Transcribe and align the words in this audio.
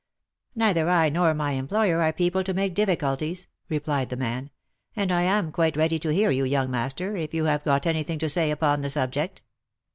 —"Neither 0.55 0.89
I 0.89 1.09
nor 1.09 1.35
my 1.35 1.51
employer 1.51 2.01
are 2.01 2.11
people 2.11 2.43
to 2.45 2.55
make 2.55 2.73
difficulties," 2.73 3.47
replied 3.69 4.09
the 4.09 4.15
man;" 4.17 4.49
and 4.95 5.11
I 5.11 5.21
am 5.21 5.51
quite 5.51 5.77
ready 5.77 5.99
to 5.99 6.09
hear 6.09 6.31
you, 6.31 6.43
young 6.43 6.71
master, 6.71 7.15
if 7.15 7.35
you 7.35 7.43
have 7.45 7.63
got 7.63 7.85
any 7.85 8.01
thing 8.01 8.17
to 8.17 8.27
say 8.29 8.49
upon 8.49 8.81
the 8.81 8.89
subject." 8.89 9.43